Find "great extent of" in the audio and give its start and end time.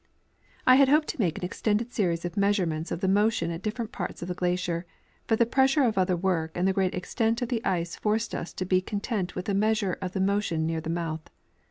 6.73-7.49